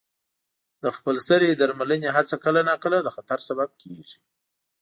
د 0.83 0.85
خپل 0.95 1.15
سرې 1.27 1.51
درملنې 1.61 2.09
هڅه 2.17 2.35
کله 2.45 2.61
ناکله 2.69 2.97
د 3.03 3.07
خطر 3.15 3.39
سبب 3.49 3.69
کېږي. 3.81 4.17